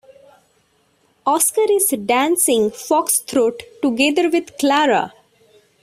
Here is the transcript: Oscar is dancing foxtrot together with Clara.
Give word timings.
Oscar 1.27 1.67
is 1.71 1.89
dancing 1.89 2.71
foxtrot 2.71 3.61
together 3.83 4.31
with 4.31 4.57
Clara. 4.57 5.13